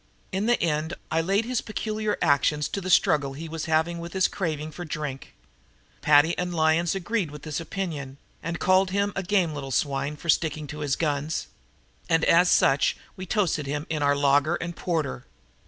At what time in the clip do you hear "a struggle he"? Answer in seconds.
2.83-3.47